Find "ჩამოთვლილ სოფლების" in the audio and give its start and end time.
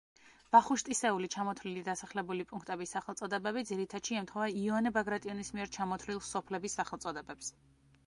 5.81-6.83